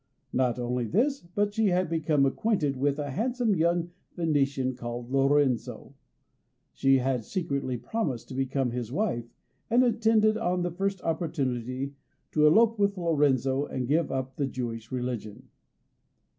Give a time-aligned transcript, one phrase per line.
[0.33, 5.93] Not only this, but she had become acquainted with a handsome young Venetian called Lorenzo.
[6.73, 9.29] She had secretly promised to become his wife,
[9.69, 11.93] and intended on the first opportunity
[12.31, 15.49] to elope with Lorenzo and to give up the Jewish religion.